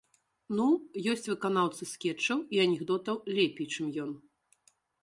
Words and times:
Ну, 0.59 0.63
ёсць 1.13 1.27
выканаўцы 1.31 1.83
скетчаў 1.93 2.43
і 2.57 2.65
анекдотаў 2.67 3.15
лепей, 3.39 3.67
чым 3.75 3.85
ён. 4.07 4.11